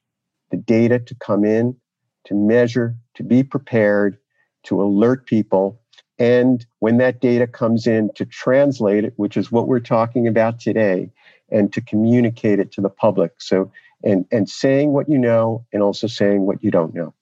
[0.51, 1.77] the data to come in,
[2.25, 4.17] to measure, to be prepared,
[4.65, 5.79] to alert people.
[6.19, 10.59] And when that data comes in, to translate it, which is what we're talking about
[10.59, 11.11] today,
[11.51, 13.33] and to communicate it to the public.
[13.41, 13.71] So,
[14.03, 17.13] and, and saying what you know and also saying what you don't know.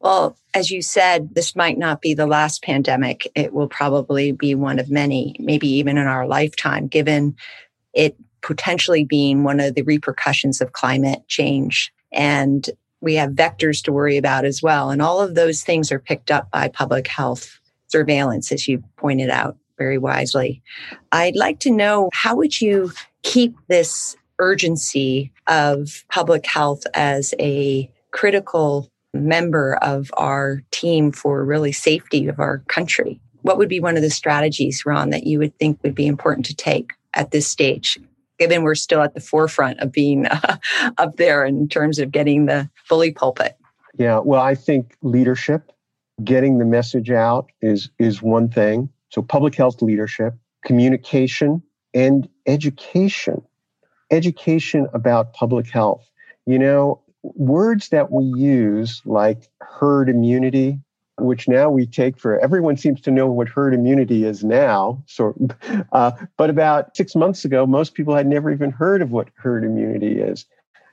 [0.00, 3.30] Well, as you said, this might not be the last pandemic.
[3.34, 7.36] It will probably be one of many, maybe even in our lifetime, given
[7.94, 11.92] it potentially being one of the repercussions of climate change.
[12.12, 12.68] And
[13.00, 14.90] we have vectors to worry about as well.
[14.90, 19.30] And all of those things are picked up by public health surveillance, as you pointed
[19.30, 20.62] out very wisely.
[21.12, 27.90] I'd like to know how would you keep this urgency of public health as a
[28.10, 33.20] critical member of our team for really safety of our country?
[33.42, 36.46] What would be one of the strategies, Ron, that you would think would be important
[36.46, 37.98] to take at this stage?
[38.38, 40.56] Given we're still at the forefront of being uh,
[40.98, 43.56] up there in terms of getting the bully pulpit.
[43.98, 45.72] Yeah, well, I think leadership,
[46.22, 48.90] getting the message out is is one thing.
[49.10, 51.62] So public health leadership, communication,
[51.94, 53.42] and education.
[54.10, 56.08] Education about public health.
[56.46, 57.00] You know,
[57.34, 60.80] words that we use like herd immunity
[61.18, 65.34] which now we take for everyone seems to know what herd immunity is now so
[65.92, 69.64] uh, but about six months ago most people had never even heard of what herd
[69.64, 70.44] immunity is.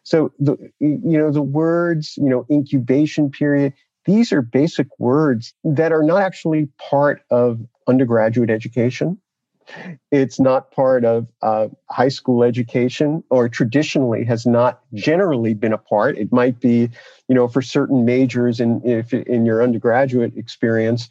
[0.03, 3.73] So the you know the words you know incubation period
[4.05, 9.17] these are basic words that are not actually part of undergraduate education
[10.11, 15.77] it's not part of uh, high school education or traditionally has not generally been a
[15.77, 16.17] part.
[16.17, 16.89] It might be,
[17.27, 21.09] you know, for certain majors in, if, in your undergraduate experience,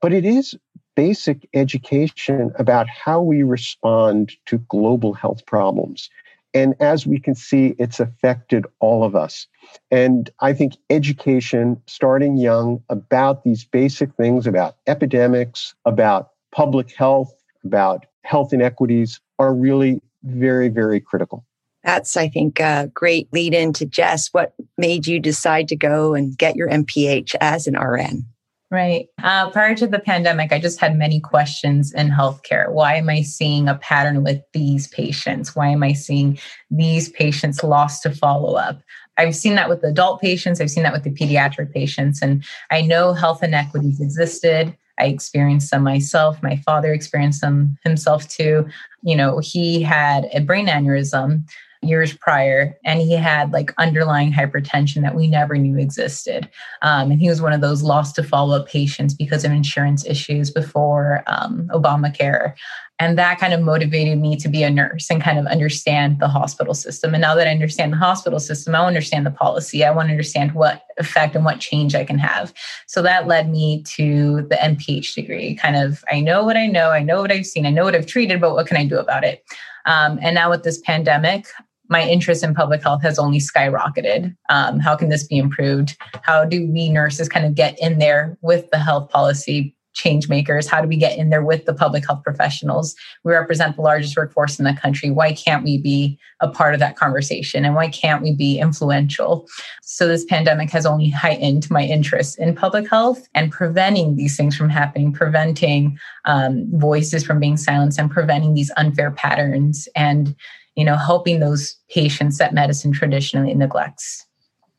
[0.00, 0.54] but it is
[0.94, 6.10] basic education about how we respond to global health problems.
[6.54, 9.46] And as we can see, it's affected all of us.
[9.90, 17.32] And I think education, starting young about these basic things about epidemics, about public health,
[17.64, 21.44] about health inequities are really very, very critical.
[21.84, 24.28] That's, I think, a great lead in to Jess.
[24.32, 28.24] What made you decide to go and get your MPH as an RN?
[28.70, 29.08] Right.
[29.22, 32.72] Uh, prior to the pandemic, I just had many questions in healthcare.
[32.72, 35.54] Why am I seeing a pattern with these patients?
[35.54, 36.38] Why am I seeing
[36.70, 38.80] these patients lost to follow up?
[39.18, 42.80] I've seen that with adult patients, I've seen that with the pediatric patients, and I
[42.80, 44.74] know health inequities existed.
[44.98, 46.42] I experienced them myself.
[46.42, 48.66] My father experienced them himself too.
[49.02, 51.44] You know, he had a brain aneurysm
[51.82, 56.48] years prior and he had like underlying hypertension that we never knew existed
[56.82, 60.50] um, and he was one of those lost to follow-up patients because of insurance issues
[60.50, 62.54] before um, obamacare
[62.98, 66.28] and that kind of motivated me to be a nurse and kind of understand the
[66.28, 67.14] hospital system.
[67.14, 69.84] And now that i understand the hospital system i understand the policy.
[69.84, 72.52] I want to understand what effect and what change i can have.
[72.86, 75.54] So that led me to the mph degree.
[75.54, 77.94] Kind of i know what i know i know what i've seen i know what
[77.94, 79.42] i've treated but what can i do about it?
[79.84, 81.46] Um, and now with this pandemic,
[81.88, 84.34] my interest in public health has only skyrocketed.
[84.48, 85.96] Um, how can this be improved?
[86.22, 90.66] How do we nurses kind of get in there with the health policy change makers?
[90.66, 92.94] How do we get in there with the public health professionals?
[93.24, 95.10] We represent the largest workforce in the country.
[95.10, 97.64] Why can't we be a part of that conversation?
[97.64, 99.46] And why can't we be influential?
[99.82, 104.56] So, this pandemic has only heightened my interest in public health and preventing these things
[104.56, 109.88] from happening, preventing um, voices from being silenced, and preventing these unfair patterns.
[109.94, 110.34] And
[110.76, 114.26] you know, helping those patients that medicine traditionally neglects.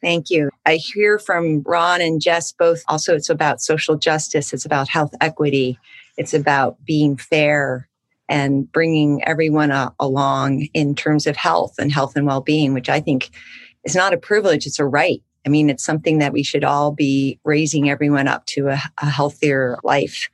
[0.04, 0.50] Thank you.
[0.66, 5.14] I hear from Ron and Jess both also it's about social justice, it's about health
[5.22, 5.80] equity,
[6.18, 7.88] it's about being fair
[8.28, 13.00] and bringing everyone uh, along in terms of health and health and well-being, which I
[13.00, 13.30] think
[13.86, 15.24] is not a privilege, it's a right.
[15.46, 19.10] I mean, it's something that we should all be raising everyone up to a, a
[19.10, 20.30] healthier life.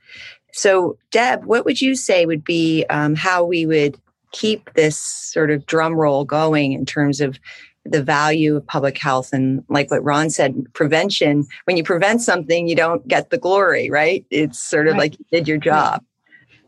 [0.52, 3.96] So, Deb, what would you say would be um, how we would
[4.32, 7.38] keep this sort of drum roll going in terms of
[7.84, 12.68] the value of public health and like what ron said prevention when you prevent something
[12.68, 14.24] you don't get the glory right?
[14.30, 15.00] It's sort of right.
[15.00, 16.04] like you did your job.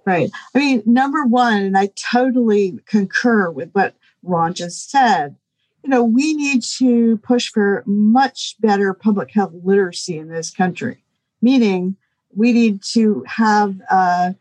[0.04, 0.30] Right.
[0.54, 5.36] I mean number one and i totally concur with what ron just said
[5.84, 11.04] you know we need to push for much better public health literacy in this country
[11.40, 11.96] meaning
[12.34, 14.32] we need to have uh,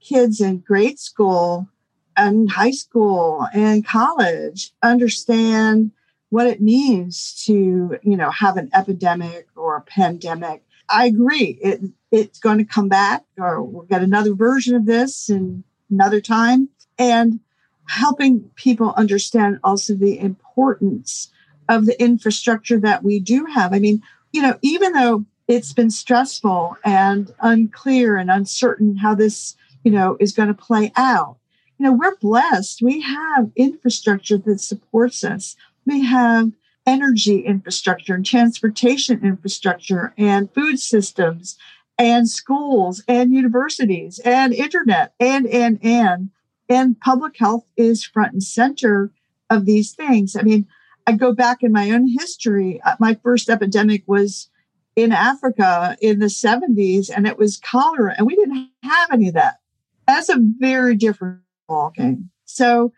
[0.00, 1.68] kids in grade school
[2.16, 5.90] and high school and college understand
[6.30, 11.80] what it means to you know have an epidemic or a pandemic i agree it
[12.10, 16.68] it's going to come back or we'll get another version of this in another time
[16.98, 17.40] and
[17.88, 21.30] helping people understand also the importance
[21.68, 24.00] of the infrastructure that we do have i mean
[24.32, 30.16] you know even though it's been stressful and unclear and uncertain how this you know
[30.20, 31.36] is going to play out
[31.80, 32.82] you know, we're blessed.
[32.82, 35.56] We have infrastructure that supports us.
[35.86, 36.50] We have
[36.86, 41.56] energy infrastructure and transportation infrastructure and food systems
[41.98, 46.30] and schools and universities and internet and and and
[46.68, 49.12] and public health is front and center
[49.50, 50.36] of these things.
[50.36, 50.66] I mean
[51.06, 54.50] i go back in my own history uh, my first epidemic was
[54.96, 59.34] in africa in the 70s and it was cholera and we didn't have any of
[59.34, 59.58] that.
[60.06, 62.28] That's a very different ballgame.
[62.44, 62.92] So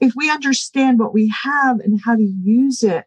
[0.00, 3.04] if we understand what we have and how to use it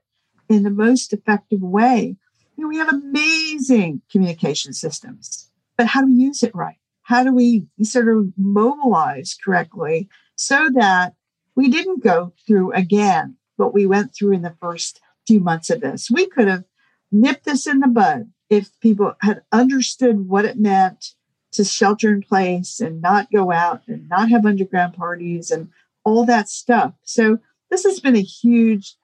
[0.50, 2.18] in the most effective way
[2.62, 6.78] you know, we have amazing communication systems, but how do we use it right?
[7.02, 11.16] How do we sort of mobilize correctly so that
[11.56, 15.82] we didn't go through again what we went through in the first few months of
[15.82, 16.12] this?
[16.12, 16.66] We could have
[17.12, 21.16] nipped this in the bud if people had understood what it meant
[21.54, 25.70] to shelter in place and not go out and not have underground parties and
[26.04, 26.94] all that stuff.
[27.04, 27.38] So
[27.70, 28.96] this has been a huge,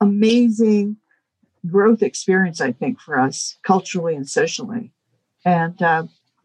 [0.00, 0.96] amazing
[1.66, 4.92] growth experience, I think, for us culturally and socially.
[5.44, 6.04] And uh,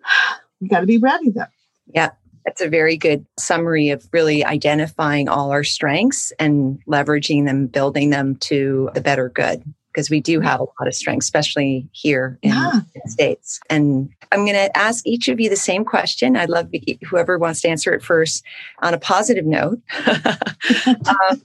[0.62, 1.45] we got to be ready, though.
[1.93, 2.12] Yeah,
[2.45, 8.09] that's a very good summary of really identifying all our strengths and leveraging them, building
[8.09, 12.39] them to the better good because we do have a lot of strength, especially here
[12.41, 12.81] in, yeah.
[12.93, 13.59] the States.
[13.69, 16.37] And I'm going to ask each of you the same question.
[16.37, 16.69] I'd love
[17.09, 18.43] whoever wants to answer it first
[18.81, 19.79] on a positive note.
[20.05, 21.41] um,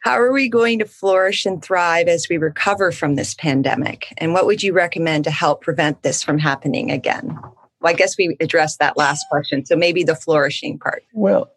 [0.00, 4.12] how are we going to flourish and thrive as we recover from this pandemic?
[4.18, 7.38] And what would you recommend to help prevent this from happening again?
[7.80, 9.64] Well, I guess we addressed that last question.
[9.64, 11.04] So maybe the flourishing part.
[11.12, 11.50] Well,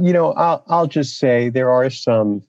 [0.00, 2.42] you know, I'll, I'll just say there are some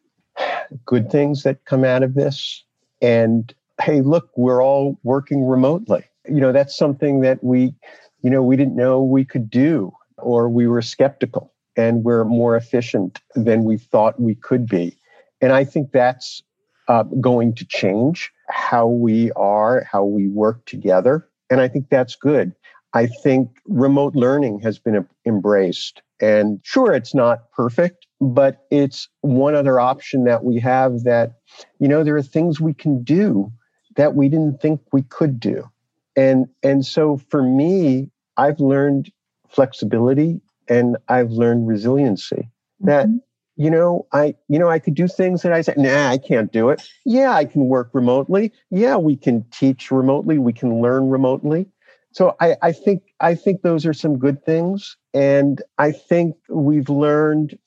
[0.86, 2.64] good things that come out of this
[3.02, 6.04] and hey, look, we're all working remotely.
[6.28, 7.74] You know, that's something that we,
[8.22, 12.56] you know, we didn't know we could do, or we were skeptical and we're more
[12.56, 14.98] efficient than we thought we could be.
[15.42, 16.44] And I think that's
[16.88, 21.28] uh, going to change how we are, how we work together.
[21.50, 22.54] And I think that's good.
[22.94, 26.02] I think remote learning has been embraced.
[26.20, 31.40] And sure, it's not perfect, but it's one other option that we have that,
[31.80, 33.52] you know, there are things we can do
[33.96, 35.70] that we didn't think we could do.
[36.16, 39.12] And, and so for me, I've learned
[39.50, 42.50] flexibility and I've learned resiliency
[42.82, 43.18] that, mm-hmm.
[43.58, 46.52] you know, I, you know, I could do things that I said, nah, I can't
[46.52, 46.88] do it.
[47.06, 48.54] Yeah, I can work remotely.
[48.70, 50.38] Yeah, we can teach remotely.
[50.38, 51.68] We can learn remotely
[52.12, 56.90] so I, I think I think those are some good things, and I think we've
[56.90, 57.58] learned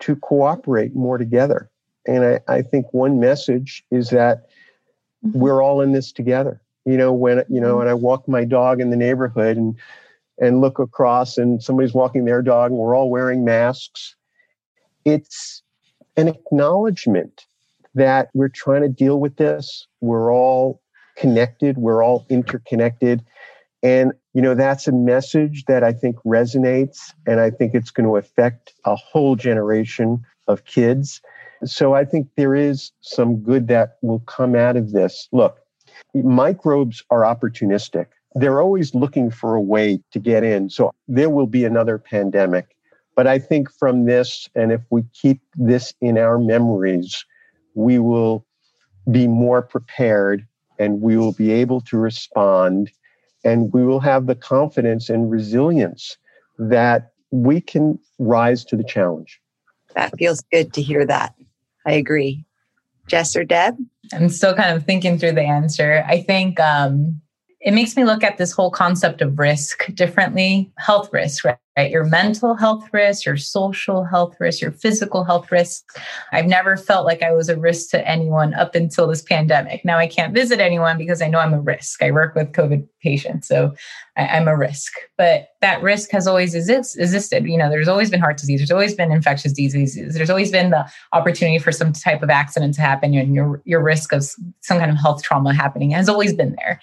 [0.00, 1.69] to cooperate more together.
[2.10, 4.48] And I, I think one message is that
[5.24, 5.38] mm-hmm.
[5.38, 6.60] we're all in this together.
[6.84, 7.78] You know, when you know, mm-hmm.
[7.78, 9.76] when I walk my dog in the neighborhood and
[10.38, 14.16] and look across and somebody's walking their dog and we're all wearing masks,
[15.04, 15.62] it's
[16.16, 17.46] an acknowledgement
[17.94, 19.86] that we're trying to deal with this.
[20.00, 20.80] We're all
[21.16, 23.22] connected, we're all interconnected
[23.82, 27.12] and, you know, that's a message that I think resonates.
[27.26, 31.20] And I think it's going to affect a whole generation of kids.
[31.64, 35.28] So I think there is some good that will come out of this.
[35.32, 35.58] Look,
[36.14, 38.06] microbes are opportunistic.
[38.34, 40.70] They're always looking for a way to get in.
[40.70, 42.76] So there will be another pandemic.
[43.16, 47.24] But I think from this, and if we keep this in our memories,
[47.74, 48.46] we will
[49.10, 50.46] be more prepared
[50.78, 52.90] and we will be able to respond
[53.44, 56.16] and we will have the confidence and resilience
[56.58, 59.40] that we can rise to the challenge.
[59.94, 61.34] That feels good to hear that.
[61.86, 62.44] I agree.
[63.06, 63.76] Jess or Deb?
[64.12, 66.04] I'm still kind of thinking through the answer.
[66.06, 67.20] I think um,
[67.60, 71.58] it makes me look at this whole concept of risk differently health risk, right?
[71.80, 71.90] Right?
[71.90, 75.84] Your mental health risk, your social health risk, your physical health risk.
[76.30, 79.82] I've never felt like I was a risk to anyone up until this pandemic.
[79.84, 82.02] Now I can't visit anyone because I know I'm a risk.
[82.02, 83.72] I work with COVID patients, so
[84.16, 84.92] I, am a risk.
[85.16, 87.46] But that risk has always exist, existed.
[87.46, 88.60] You know, there's always been heart disease.
[88.60, 90.14] There's always been infectious diseases.
[90.14, 93.82] There's always been the opportunity for some type of accident to happen, and your your
[93.82, 96.78] risk of some kind of health trauma happening has always been there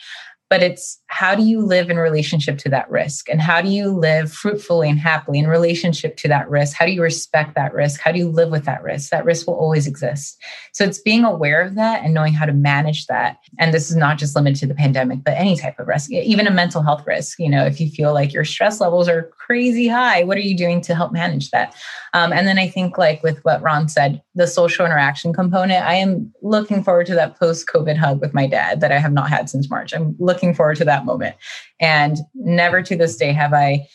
[0.50, 3.30] but it's how do you live in relationship to that risk?
[3.30, 6.76] And how do you live fruitfully and happily in relationship to that risk?
[6.76, 8.02] How do you respect that risk?
[8.02, 9.10] How do you live with that risk?
[9.12, 10.38] That risk will always exist.
[10.74, 13.38] So it's being aware of that and knowing how to manage that.
[13.60, 16.48] And this is not just limited to the pandemic but any type of risk even
[16.48, 17.40] a mental health risk.
[17.40, 20.56] You know if you feel like your stress levels are crazy high what are you
[20.56, 21.76] doing to help manage that?
[22.14, 25.94] Um, and then i think like with what ron said the social interaction component i
[25.94, 29.30] am looking forward to that post covid hug with my dad that i have not
[29.30, 29.94] had since march.
[29.94, 31.36] I'm looking looking forward to that moment.
[31.80, 33.88] And never to this day have I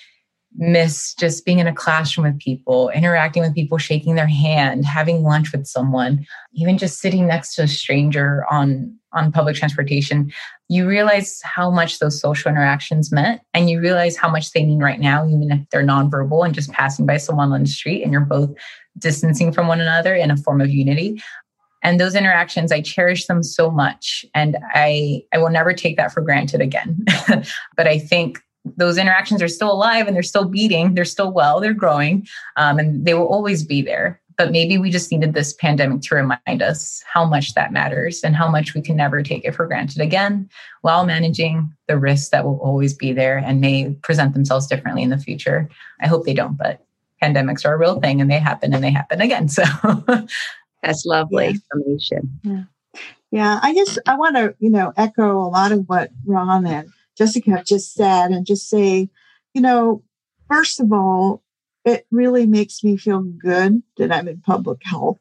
[0.56, 5.22] missed just being in a classroom with people, interacting with people, shaking their hand, having
[5.22, 10.32] lunch with someone, even just sitting next to a stranger on on public transportation,
[10.68, 14.78] you realize how much those social interactions meant and you realize how much they mean
[14.78, 18.10] right now even if they're nonverbal and just passing by someone on the street and
[18.10, 18.50] you're both
[18.98, 21.22] distancing from one another in a form of unity
[21.82, 26.12] and those interactions i cherish them so much and i i will never take that
[26.12, 27.04] for granted again.
[27.76, 28.40] But i think
[28.76, 32.26] those interactions are still alive and they're still beating they're still well they're growing
[32.56, 34.20] um, and they will always be there.
[34.38, 38.34] But maybe we just needed this pandemic to remind us how much that matters and
[38.34, 40.48] how much we can never take it for granted again
[40.80, 45.10] while managing the risks that will always be there and may present themselves differently in
[45.10, 45.68] the future.
[46.00, 46.84] I hope they don't but
[47.22, 49.62] pandemics are a real thing and they happen and they happen again so
[50.82, 51.58] that's lovely yeah.
[51.72, 52.62] summation yeah.
[53.30, 56.90] yeah i guess i want to you know echo a lot of what ron and
[57.16, 59.08] Jessica just said and just say,
[59.54, 60.02] you know,
[60.48, 61.42] first of all,
[61.84, 65.18] it really makes me feel good that I'm in public health.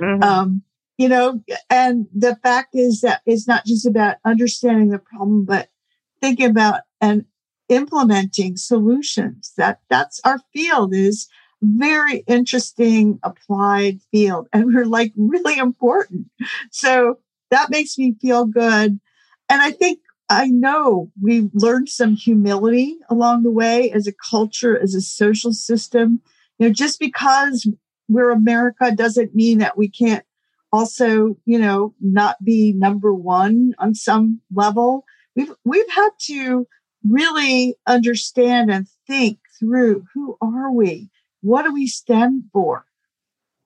[0.00, 0.22] Mm-hmm.
[0.22, 0.62] Um,
[0.96, 5.68] you know, and the fact is that it's not just about understanding the problem, but
[6.20, 7.24] thinking about and
[7.68, 9.52] implementing solutions.
[9.56, 11.28] That that's our field is
[11.62, 16.26] very interesting applied field and we're like really important.
[16.70, 17.18] So
[17.50, 18.98] that makes me feel good.
[19.48, 24.78] And I think I know we learned some humility along the way as a culture,
[24.78, 26.20] as a social system.
[26.58, 27.68] You know, just because
[28.08, 30.24] we're America doesn't mean that we can't
[30.72, 35.04] also, you know, not be number one on some level.
[35.34, 36.66] We've we've had to
[37.04, 41.10] really understand and think through who are we?
[41.42, 42.86] What do we stand for?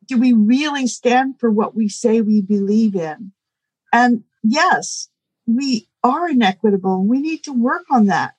[0.06, 3.32] Do we really stand for what we say we believe in?
[3.92, 5.08] And yes,
[5.46, 7.04] we are inequitable.
[7.04, 8.34] We need to work on that.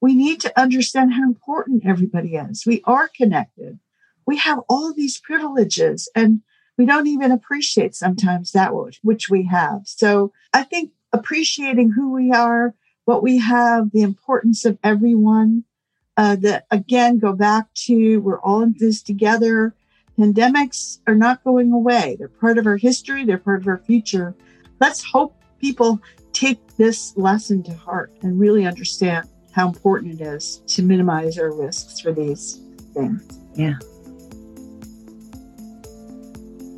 [0.00, 2.64] We need to understand how important everybody is.
[2.64, 3.80] We are connected.
[4.26, 6.42] We have all these privileges and
[6.76, 8.72] we don't even appreciate sometimes that
[9.02, 9.82] which we have.
[9.84, 12.74] So I think appreciating who we are,
[13.04, 15.64] what we have, the importance of everyone,
[16.18, 19.72] uh, that again, go back to we're all in this together.
[20.18, 22.16] Pandemics are not going away.
[22.18, 23.24] They're part of our history.
[23.24, 24.34] They're part of our future.
[24.80, 26.00] Let's hope people
[26.32, 31.52] take this lesson to heart and really understand how important it is to minimize our
[31.52, 32.60] risks for these
[32.94, 33.40] things.
[33.54, 33.78] Yeah.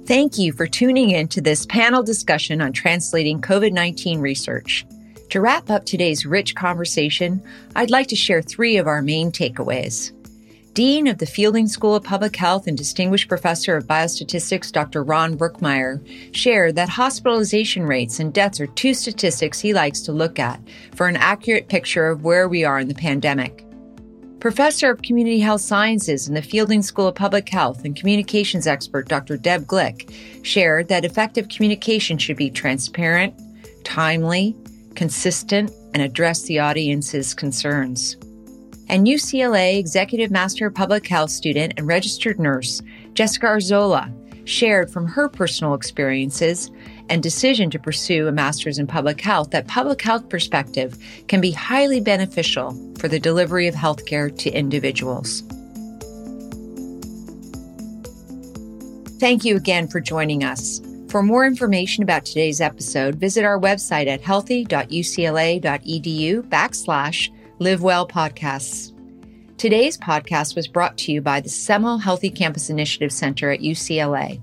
[0.07, 4.85] Thank you for tuning in to this panel discussion on translating COVID 19 research.
[5.31, 7.41] To wrap up today's rich conversation,
[7.77, 10.11] I'd like to share three of our main takeaways.
[10.75, 15.05] Dean of the Fielding School of Public Health and Distinguished Professor of Biostatistics, Dr.
[15.05, 16.01] Ron Brookmeyer,
[16.35, 20.61] shared that hospitalization rates and deaths are two statistics he likes to look at
[20.97, 23.65] for an accurate picture of where we are in the pandemic.
[24.41, 29.07] Professor of Community Health Sciences in the Fielding School of Public Health and communications expert
[29.07, 29.37] Dr.
[29.37, 30.13] Deb Glik
[30.45, 33.35] shared that effective communication should be transparent,
[33.85, 34.57] timely,
[34.95, 38.17] consistent, and address the audience's concerns
[38.91, 42.83] and UCLA Executive Master of Public Health student and registered nurse
[43.15, 44.13] Jessica Arzola
[44.49, 46.73] shared from her personal experiences
[47.09, 51.53] and decision to pursue a master's in public health that public health perspective can be
[51.53, 55.43] highly beneficial for the delivery of healthcare to individuals.
[59.21, 60.81] Thank you again for joining us.
[61.11, 68.93] For more information about today's episode, visit our website at healthy.ucla.edu backslash Live Well podcasts.
[69.59, 74.41] Today's podcast was brought to you by the Semel Healthy Campus Initiative Center at UCLA.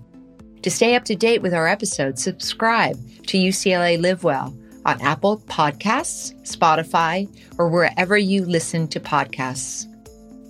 [0.62, 2.98] To stay up to date with our episodes, subscribe
[3.28, 4.54] to UCLA Live Well
[4.86, 9.86] on Apple Podcasts, Spotify, or wherever you listen to podcasts.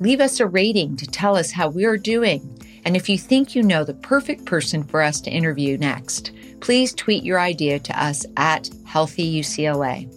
[0.02, 2.57] Leave us a rating to tell us how we are doing.
[2.88, 6.32] And if you think you know the perfect person for us to interview next,
[6.62, 10.10] please tweet your idea to us at Healthy UCLA.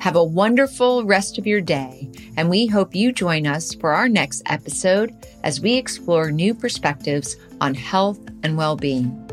[0.00, 4.08] Have a wonderful rest of your day, and we hope you join us for our
[4.08, 5.14] next episode
[5.44, 9.25] as we explore new perspectives on health and well being.